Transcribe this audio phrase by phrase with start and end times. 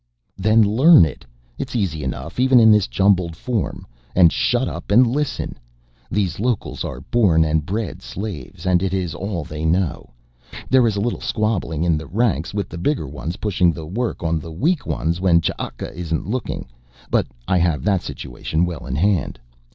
[0.35, 1.27] "Then learn it.
[1.59, 3.85] It's easy enough even in this jumbled form.
[4.15, 5.59] And shut up and listen.
[6.09, 10.09] These locals are born and bred slaves and it is all they know.
[10.71, 14.23] There is a little squabbling in the ranks with the bigger ones pushing the work
[14.23, 16.67] on the weak ones when Ch'aka isn't looking,
[17.11, 19.37] but I have that situation well in hand.